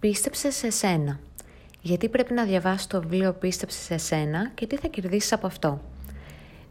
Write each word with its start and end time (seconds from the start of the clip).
Πίστεψε 0.00 0.50
σε 0.50 0.70
σένα. 0.70 1.18
Γιατί 1.80 2.08
πρέπει 2.08 2.32
να 2.32 2.44
διαβάσεις 2.44 2.86
το 2.86 3.00
βιβλίο 3.00 3.32
Πίστεψε 3.32 3.78
σε 3.78 3.96
σένα 3.96 4.50
και 4.54 4.66
τι 4.66 4.76
θα 4.76 4.88
κερδίσεις 4.88 5.32
από 5.32 5.46
αυτό. 5.46 5.80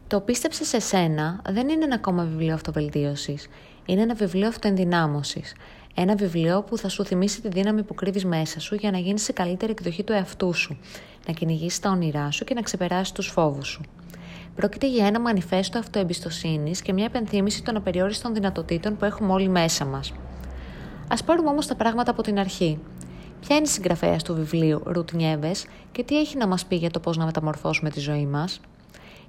Το 0.06 0.20
Πίστεψε 0.20 0.64
σε 0.64 0.80
σένα 0.80 1.42
δεν 1.48 1.68
είναι 1.68 1.84
ένα 1.84 1.94
ακόμα 1.94 2.24
βιβλίο 2.24 2.54
αυτοβελτίωσης. 2.54 3.48
Είναι 3.86 4.02
ένα 4.02 4.14
βιβλίο 4.14 4.48
αυτοενδυνάμωσης. 4.48 5.54
Ένα 5.94 6.14
βιβλίο 6.14 6.62
που 6.62 6.76
θα 6.76 6.88
σου 6.88 7.04
θυμίσει 7.04 7.40
τη 7.40 7.48
δύναμη 7.48 7.82
που 7.82 7.94
κρύβεις 7.94 8.24
μέσα 8.24 8.60
σου 8.60 8.74
για 8.74 8.90
να 8.90 8.98
γίνεις 8.98 9.22
σε 9.22 9.32
καλύτερη 9.32 9.72
εκδοχή 9.72 10.04
του 10.04 10.12
εαυτού 10.12 10.52
σου, 10.52 10.78
να 11.26 11.32
κυνηγήσει 11.32 11.82
τα 11.82 11.90
όνειρά 11.90 12.30
σου 12.30 12.44
και 12.44 12.54
να 12.54 12.62
ξεπεράσεις 12.62 13.12
τους 13.12 13.26
φόβους 13.26 13.68
σου. 13.68 13.80
Πρόκειται 14.54 14.88
για 14.88 15.06
ένα 15.06 15.20
μανιφέστο 15.20 15.78
αυτοεμπιστοσύνης 15.78 16.82
και 16.82 16.92
μια 16.92 17.04
επενθύμηση 17.04 17.62
των 17.62 17.76
απεριόριστων 17.76 18.34
δυνατοτήτων 18.34 18.96
που 18.96 19.04
έχουμε 19.04 19.32
όλοι 19.32 19.48
μέσα 19.48 19.84
μας. 19.84 20.12
Α 21.08 21.24
πάρουμε 21.24 21.48
όμως 21.48 21.66
τα 21.66 21.74
πράγματα 21.74 22.10
από 22.10 22.22
την 22.22 22.38
αρχή. 22.38 22.78
Ποια 23.40 23.56
είναι 23.56 23.66
η 23.66 23.70
συγγραφέα 23.70 24.16
του 24.16 24.34
βιβλίου 24.34 24.82
Ρουτ 24.84 25.12
Νιέβες 25.12 25.66
και 25.92 26.02
τι 26.02 26.18
έχει 26.18 26.36
να 26.36 26.46
μας 26.46 26.64
πει 26.66 26.76
για 26.76 26.90
το 26.90 27.00
πώς 27.00 27.16
να 27.16 27.24
μεταμορφώσουμε 27.24 27.90
τη 27.90 28.00
ζωή 28.00 28.26
μας; 28.26 28.60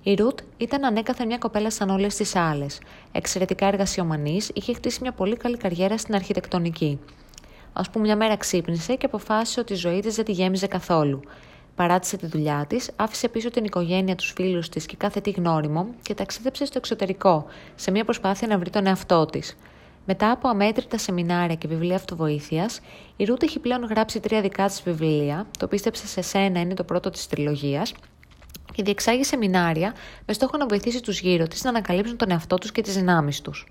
Η 0.04 0.14
Ρουτ 0.14 0.40
ήταν 0.58 0.84
ανέκαθεν 0.86 1.28
μια 1.28 1.38
κοπέλα 1.38 1.72
σαν 1.72 1.90
όλες 1.90 2.16
τις 2.16 2.36
άλλες. 2.36 2.80
Εξαιρετικά 3.12 3.66
εργασιομανής, 3.66 4.52
είχε 4.54 4.74
χτίσει 4.74 5.00
μια 5.02 5.12
πολύ 5.12 5.38
καλή 5.38 5.58
καριέρα 5.58 5.98
στην 5.98 6.16
αρχιτεκτονική. 6.16 7.00
Α 7.74 7.82
πούμε, 7.82 8.06
μια 8.06 8.16
μέρα 8.16 8.38
ξύπνησε 8.38 8.96
και 8.96 9.06
αποφάσισε 9.06 9.60
ότι 9.60 9.74
η 9.74 9.76
ζωή 9.76 10.00
της 10.00 10.16
δεν 10.16 10.26
τη 10.26 10.32
γέμιζε 10.32 10.68
καθόλου. 10.68 11.20
Παράτησε 11.76 12.18
τη 12.18 12.26
δουλειά 12.26 12.66
της, 12.68 12.90
άφησε 12.96 13.28
πίσω 13.28 13.50
την 13.50 13.64
οικογένεια, 13.64 14.16
τους 14.16 14.32
φίλους 14.36 14.70
της 14.70 14.86
και 14.86 14.96
κάθε 14.98 15.22
τι 15.22 15.30
γνώριμο 15.32 15.88
και 16.02 16.14
ταξίδεψε 16.14 16.66
στο 16.66 16.78
εξωτερικό, 16.78 17.46
σε 17.76 17.92
μια 17.92 18.04
προσπάθεια 18.04 18.48
να 18.48 18.58
βρει 18.58 18.70
τον 18.70 18.86
εαυτό 18.88 19.26
της. 19.26 19.58
Μετά 20.06 20.32
από 20.32 20.48
αμέτρητα 20.48 20.98
σεμινάρια 20.98 21.56
και 21.56 21.68
βιβλία 21.68 21.96
αυτοβοήθειας, 21.96 22.80
η 23.18 23.24
Ρούτ 23.24 23.44
έχει 23.44 23.60
πλέον 23.60 23.84
γράψει 23.84 24.20
τρία 24.20 24.42
δικά 24.42 24.66
της 24.66 24.82
βιβλία. 24.84 25.48
Το 25.60 25.68
πίστεψε 25.68 26.08
σε 26.08 26.22
σένα 26.22 26.60
είναι 26.60 26.74
το 26.74 26.84
πρώτο 26.84 27.10
της 27.10 27.28
τριλογίας. 27.28 27.94
Και 28.74 28.84
διεξάγει 28.84 29.24
σεμινάρια 29.24 29.94
με 30.26 30.34
στόχο 30.34 30.58
να 30.58 30.66
βοηθήσει 30.66 31.02
τους 31.02 31.20
γύρω 31.20 31.48
της 31.48 31.64
να 31.64 31.70
ανακαλύψουν 31.70 32.18
τον 32.18 32.32
εαυτό 32.32 32.56
τους 32.56 32.72
και 32.72 32.82
τις 32.82 32.96
δυνάμεις 32.96 33.42
τους. 33.42 33.66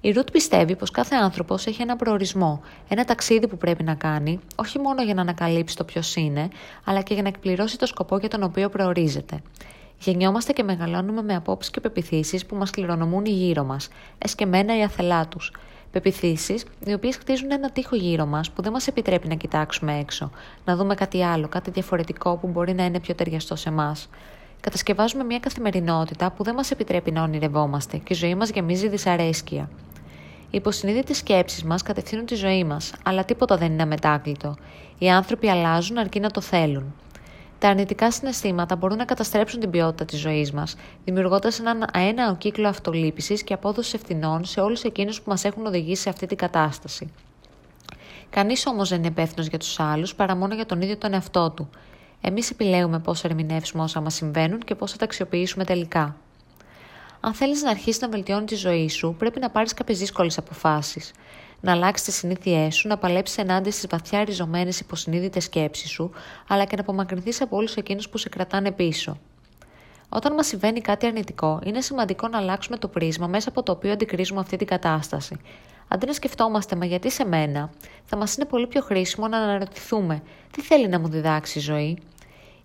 Η 0.00 0.10
Ρουτ 0.10 0.30
πιστεύει 0.30 0.76
πως 0.76 0.90
κάθε 0.90 1.14
άνθρωπος 1.16 1.66
έχει 1.66 1.82
ένα 1.82 1.96
προορισμό, 1.96 2.62
ένα 2.88 3.04
ταξίδι 3.04 3.48
που 3.48 3.56
πρέπει 3.56 3.82
να 3.82 3.94
κάνει, 3.94 4.40
όχι 4.56 4.78
μόνο 4.78 5.02
για 5.02 5.14
να 5.14 5.20
ανακαλύψει 5.20 5.76
το 5.76 5.84
ποιος 5.84 6.16
είναι, 6.16 6.48
αλλά 6.84 7.02
και 7.02 7.14
για 7.14 7.22
να 7.22 7.28
εκπληρώσει 7.28 7.78
το 7.78 7.86
σκοπό 7.86 8.18
για 8.18 8.28
τον 8.28 8.42
οποίο 8.42 8.68
προορίζεται. 8.68 9.42
Γεννιόμαστε 10.00 10.52
και 10.52 10.62
μεγαλώνουμε 10.62 11.22
με 11.22 11.34
απόψεις 11.34 11.70
και 11.70 11.80
πεπιθήσεις 11.80 12.46
που 12.46 12.56
μας 12.56 12.70
κληρονομούν 12.70 13.24
οι 13.24 13.30
γύρω 13.30 13.64
μας, 13.64 13.88
εσκεμμένα 14.18 14.78
ή 14.78 14.82
αθελά 14.82 15.28
τους. 15.28 15.52
Πεπιθήσεις, 15.90 16.64
οι 16.84 16.92
οποίες 16.92 17.16
χτίζουν 17.16 17.50
ένα 17.50 17.70
τείχο 17.70 17.96
γύρω 17.96 18.26
μας 18.26 18.50
που 18.50 18.62
δεν 18.62 18.72
μας 18.72 18.86
επιτρέπει 18.86 19.28
να 19.28 19.34
κοιτάξουμε 19.34 19.98
έξω, 19.98 20.30
να 20.64 20.76
δούμε 20.76 20.94
κάτι 20.94 21.24
άλλο, 21.24 21.48
κάτι 21.48 21.70
διαφορετικό 21.70 22.36
που 22.36 22.48
μπορεί 22.48 22.74
να 22.74 22.84
είναι 22.84 23.00
πιο 23.00 23.14
ταιριαστό 23.14 23.56
σε 23.56 23.68
εμάς. 23.68 24.08
Κατασκευάζουμε 24.60 25.24
μια 25.24 25.38
καθημερινότητα 25.38 26.30
που 26.30 26.42
δεν 26.42 26.54
μας 26.54 26.70
επιτρέπει 26.70 27.10
να 27.10 27.22
ονειρευόμαστε 27.22 27.96
και 27.96 28.12
η 28.12 28.14
ζωή 28.14 28.34
μας 28.34 28.50
γεμίζει 28.50 28.88
δυσαρέσκεια. 28.88 29.70
Οι 30.50 30.56
υποσυνείδητες 30.56 31.16
σκέψεις 31.16 31.64
μας 31.64 31.82
κατευθύνουν 31.82 32.26
τη 32.26 32.34
ζωή 32.34 32.64
μας, 32.64 32.92
αλλά 33.04 33.24
τίποτα 33.24 33.56
δεν 33.56 33.72
είναι 33.72 33.82
αμετάκλητο. 33.82 34.56
Οι 34.98 35.10
άνθρωποι 35.10 35.48
αλλάζουν 35.48 35.98
αρκεί 35.98 36.20
να 36.20 36.30
το 36.30 36.40
θέλουν. 36.40 36.94
Τα 37.64 37.70
αρνητικά 37.70 38.10
συναισθήματα 38.10 38.76
μπορούν 38.76 38.96
να 38.96 39.04
καταστρέψουν 39.04 39.60
την 39.60 39.70
ποιότητα 39.70 40.04
της 40.04 40.18
ζωής 40.20 40.52
μας, 40.52 40.76
δημιουργώντας 41.04 41.58
έναν 41.58 41.86
αέναο 41.92 42.36
κύκλο 42.36 42.68
αυτολύπησης 42.68 43.42
και 43.42 43.54
απόδοσης 43.54 43.94
ευθυνών 43.94 44.44
σε 44.44 44.60
όλους 44.60 44.82
εκείνους 44.82 45.22
που 45.22 45.30
μας 45.30 45.44
έχουν 45.44 45.66
οδηγήσει 45.66 46.02
σε 46.02 46.08
αυτή 46.08 46.26
την 46.26 46.36
κατάσταση. 46.36 47.12
Κανείς 48.30 48.66
όμως 48.66 48.88
δεν 48.88 48.98
είναι 48.98 49.06
υπεύθυνος 49.06 49.46
για 49.46 49.58
τους 49.58 49.80
άλλους 49.80 50.14
παρά 50.14 50.36
μόνο 50.36 50.54
για 50.54 50.66
τον 50.66 50.80
ίδιο 50.80 50.96
τον 50.96 51.12
εαυτό 51.12 51.50
του. 51.50 51.70
Εμείς 52.20 52.50
επιλέγουμε 52.50 52.98
πώς 52.98 53.20
θα 53.20 53.28
ερμηνεύσουμε 53.28 53.82
όσα 53.82 54.00
μας 54.00 54.14
συμβαίνουν 54.14 54.60
και 54.60 54.74
πώς 54.74 54.90
θα 54.90 54.96
τα 54.96 55.04
αξιοποιήσουμε 55.04 55.64
τελικά. 55.64 56.16
Αν 57.20 57.34
θέλεις 57.34 57.62
να 57.62 57.70
αρχίσεις 57.70 58.00
να 58.00 58.08
βελτιώνεις 58.08 58.50
τη 58.50 58.54
ζωή 58.54 58.88
σου, 58.88 59.14
πρέπει 59.18 59.40
να 59.40 59.50
πάρεις 59.50 59.74
κάποιες 59.74 59.98
δύσκολες 59.98 60.38
αποφάσεις 60.38 61.12
να 61.64 61.72
αλλάξει 61.72 62.04
τις 62.04 62.14
συνήθειές 62.14 62.74
σου, 62.74 62.88
να 62.88 62.96
παλέψεις 62.96 63.38
ενάντια 63.38 63.72
στις 63.72 63.86
βαθιά 63.90 64.24
ριζωμένες 64.24 64.80
υποσυνείδητες 64.80 65.44
σκέψεις 65.44 65.90
σου, 65.90 66.10
αλλά 66.48 66.64
και 66.64 66.76
να 66.76 66.82
απομακρυνθείς 66.82 67.40
από 67.40 67.56
όλους 67.56 67.74
εκείνους 67.74 68.08
που 68.08 68.18
σε 68.18 68.28
κρατάνε 68.28 68.72
πίσω. 68.72 69.18
Όταν 70.08 70.34
μας 70.34 70.46
συμβαίνει 70.46 70.80
κάτι 70.80 71.06
αρνητικό, 71.06 71.60
είναι 71.64 71.80
σημαντικό 71.80 72.28
να 72.28 72.38
αλλάξουμε 72.38 72.76
το 72.76 72.88
πρίσμα 72.88 73.26
μέσα 73.26 73.48
από 73.48 73.62
το 73.62 73.72
οποίο 73.72 73.92
αντικρίζουμε 73.92 74.40
αυτή 74.40 74.56
την 74.56 74.66
κατάσταση. 74.66 75.36
Αντί 75.88 76.06
να 76.06 76.12
σκεφτόμαστε, 76.12 76.76
μα 76.76 76.84
γιατί 76.84 77.10
σε 77.10 77.24
μένα, 77.24 77.70
θα 78.04 78.16
μας 78.16 78.34
είναι 78.34 78.44
πολύ 78.44 78.66
πιο 78.66 78.80
χρήσιμο 78.80 79.28
να 79.28 79.38
αναρωτηθούμε, 79.38 80.22
τι 80.50 80.62
θέλει 80.62 80.88
να 80.88 81.00
μου 81.00 81.08
διδάξει 81.08 81.58
η 81.58 81.62
ζωή; 81.62 81.98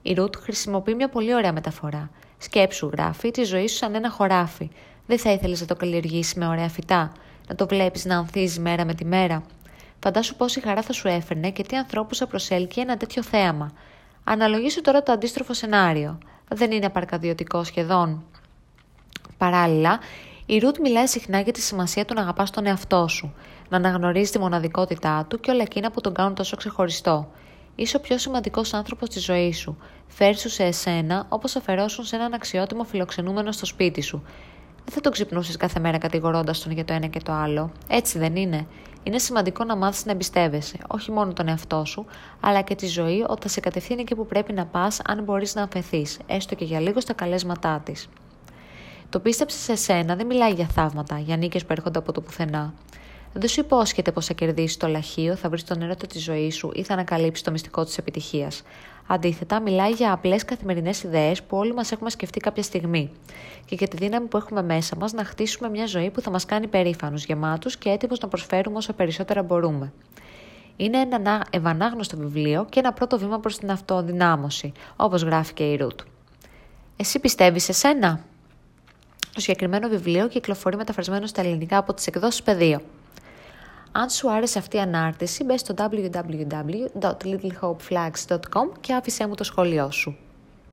Η 0.02 0.14
Ρουτ 0.14 0.36
χρησιμοποιεί 0.36 0.96
μια 0.96 1.10
πολύ 1.10 1.34
ωραία 1.34 1.54
μεταφορά. 1.54 2.10
Σκέψου, 2.38 2.90
γράφει, 2.92 3.32
τη 3.32 3.44
ζωή 3.44 3.68
σου 3.68 3.76
σαν 3.76 3.96
ένα 3.96 4.10
χωράφι. 4.10 4.70
Δεν 5.06 5.20
θα 5.20 5.32
ήθελες 5.32 5.62
να 5.62 5.68
το 5.68 5.76
καλλιεργήσεις 5.76 6.34
με 6.34 6.48
ωραία 6.48 6.70
φυτά 6.70 7.12
να 7.50 7.56
το 7.56 7.68
βλέπεις 7.68 8.06
να 8.06 8.18
ανθίζει 8.18 8.60
μέρα 8.60 8.86
με 8.86 8.94
τη 8.94 9.06
μέρα. 9.06 9.44
Φαντάσου 10.00 10.36
πόση 10.36 10.62
χαρά 10.62 10.82
θα 10.82 10.94
σου 10.94 11.08
έφερνε 11.08 11.52
και 11.52 11.64
τι 11.64 11.76
ανθρώπους 11.76 12.18
θα 12.18 12.28
προσέλκυε 12.28 12.82
ένα 12.82 12.98
τέτοιο 12.98 13.24
θέαμα. 13.24 13.72
Αναλογήσου 14.24 14.82
τώρα 14.82 15.04
το 15.04 15.12
αντίστροφο 15.12 15.54
σενάριο. 15.54 16.18
Δεν 16.48 16.72
είναι 16.72 16.86
απαρκαδιωτικό 16.86 17.64
σχεδόν. 17.64 18.24
Παράλληλα, 19.38 20.00
η 20.46 20.58
Ρουτ 20.58 20.78
μιλάει 20.80 21.08
συχνά 21.08 21.40
για 21.40 21.54
τη 21.54 21.62
σημασία 21.62 22.06
του 22.06 22.14
να 22.14 22.22
αγαπάς 22.22 22.52
τον 22.52 22.66
εαυτό 22.66 23.08
σου, 23.08 23.34
να 23.70 23.78
αναγνωρίζεις 23.78 24.32
τη 24.32 24.40
μοναδικότητά 24.40 25.26
του 25.30 25.40
και 25.40 25.52
όλα 25.52 25.62
εκείνα 25.62 25.92
που 25.92 26.02
τον 26.02 26.14
κάνουν 26.14 26.36
τόσο 26.36 26.56
ξεχωριστό. 26.56 27.32
Είσαι 27.76 27.98
ο 27.98 28.00
πιο 28.00 28.18
σημαντικός 28.18 28.74
άνθρωπος 28.74 29.10
της 29.10 29.24
ζωής 29.24 29.58
σου. 29.58 29.78
Φέρει 30.08 30.38
σου 30.38 30.50
σε 30.50 30.64
εσένα 30.64 31.26
όπως 31.30 31.56
αφαιρώσουν 31.56 32.04
σε 32.06 32.16
έναν 32.16 32.34
αξιότιμο 32.34 32.84
φιλοξενούμενο 32.84 33.52
στο 33.52 33.66
σπίτι 33.66 34.02
σου 34.02 34.24
δεν 34.86 34.94
θα 34.94 35.02
τον 35.02 35.12
ξυπνούσες 35.12 35.58
κάθε 35.58 35.80
μέρα 35.80 35.98
κατηγορώντας 35.98 36.60
τον 36.62 36.72
για 36.72 36.86
το 36.86 36.94
ένα 36.94 37.08
και 37.08 37.20
το 37.20 37.32
άλλο. 37.32 37.72
Έτσι 37.88 38.20
δεν 38.20 38.36
είναι. 38.36 38.68
Είναι 39.04 39.20
σημαντικό 39.20 39.64
να 39.64 39.76
μάθεις 39.76 40.06
να 40.06 40.12
εμπιστεύεσαι, 40.12 40.78
όχι 40.88 41.12
μόνο 41.12 41.34
τον 41.34 41.48
εαυτό 41.48 41.86
σου, 41.86 42.06
αλλά 42.40 42.62
και 42.62 42.76
τη 42.76 42.88
ζωή 42.88 43.26
όταν 43.28 43.50
σε 43.50 43.60
κατευθύνει 43.60 44.02
εκεί 44.02 44.16
που 44.16 44.26
πρέπει 44.26 44.54
να 44.54 44.66
πας, 44.66 45.02
αν 45.06 45.24
μπορείς 45.24 45.56
να 45.56 45.64
αφαιθείς, 45.64 46.20
έστω 46.28 46.56
και 46.56 46.66
για 46.66 46.80
λίγο 46.80 47.00
στα 47.00 47.14
καλέσματά 47.14 47.82
της. 47.86 48.10
Το 49.10 49.20
πίστεψες 49.20 49.60
σε 49.62 49.76
σένα 49.76 50.16
δεν 50.16 50.26
μιλάει 50.26 50.52
για 50.52 50.68
θαύματα, 50.68 51.20
για 51.20 51.38
νίκες 51.38 51.66
που 51.66 51.72
έρχονται 51.72 52.00
από 52.00 52.12
το 52.12 52.22
πουθενά. 52.22 52.74
Δεν 53.34 53.50
σου 53.50 53.60
υπόσχεται 53.60 54.12
πως 54.12 54.26
θα 54.26 54.34
κερδίσεις 54.34 54.78
το 54.78 54.88
λαχείο, 54.88 55.36
θα 55.36 55.50
βρεις 55.50 55.64
τον 55.64 55.82
έρωτα 55.82 56.08
της 56.08 56.24
ζωής 56.24 56.56
σου 56.56 56.72
ή 56.74 56.84
θα 56.84 56.94
ανακαλύψεις 56.94 57.44
το 57.44 57.52
μυστικό 57.52 57.84
της 57.84 57.98
επιτυχίας. 57.98 58.62
Αντίθετα, 59.12 59.60
μιλάει 59.60 59.92
για 59.92 60.12
απλές 60.12 60.46
καθημερινές 60.46 61.04
ιδέες 61.04 61.44
που 61.44 61.58
όλοι 61.58 61.74
μας 61.74 61.92
έχουμε 61.92 62.10
σκεφτεί 62.10 62.40
κάποια 62.40 62.64
στιγμή 62.64 63.12
και 63.66 63.76
για 63.76 63.88
τη 63.88 63.98
δύναμη 63.98 64.28
που 64.28 64.38
έχουμε 64.38 64.62
μέσα 64.62 64.96
μας 64.96 65.14
να 65.14 65.24
χτίσουμε 65.26 65.70
μια 65.70 65.86
ζωή 65.86 66.10
που 66.10 66.22
θα 66.22 66.30
μας 66.32 66.46
κάνει 66.46 66.68
περήφανους, 66.68 67.26
γεμάτους 67.26 67.78
και 67.78 67.90
έτοιμους 67.90 68.20
να 68.20 68.28
προσφέρουμε 68.28 68.78
όσο 68.78 68.94
περισσότερα 68.94 69.44
μπορούμε. 69.44 69.94
Είναι 70.76 70.98
ένα 70.98 71.46
ευανάγνωστο 71.50 72.18
βιβλίο 72.18 72.66
και 72.70 72.80
ένα 72.80 72.94
πρώτο 72.94 73.18
βήμα 73.18 73.40
προς 73.40 73.58
την 73.58 73.72
αυτοδυνάμωση, 73.72 74.72
όπως 74.96 75.22
γράφει 75.22 75.54
και 75.54 75.64
η 75.64 75.76
Ρουτ. 75.76 76.00
Εσύ 76.96 77.20
πιστεύεις 77.20 77.64
σε 77.64 77.74
σένα; 77.74 78.20
Το 79.34 79.42
συγκεκριμένο 79.42 79.88
βιβλίο 79.88 80.28
κυκλοφορεί 80.28 80.76
μεταφρασμένο 80.76 81.28
στα 81.28 81.42
ελληνικά 81.42 81.78
από 81.78 81.94
τις 81.94 82.08
εκδόσεις 82.08 82.44
Πεδίο. 82.44 82.82
Αν 83.92 84.10
σου 84.10 84.32
άρεσε 84.32 84.60
αυτή 84.60 84.78
η 84.78 84.80
ανάρτηση, 84.80 85.44
μπες 85.44 85.60
στο 85.60 85.74
www.littlehopeflags.com 85.78 88.72
και 88.80 88.94
άφησέ 88.94 89.28
μου 89.28 89.36
το 89.36 89.44
σχόλιο 89.44 89.92
σου. 89.92 90.18